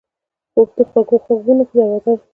خوب 0.53 0.69
د 0.77 0.79
خوږو 0.89 1.17
خوبونو 1.25 1.63
دروازه 1.69 2.11
ده 2.17 2.23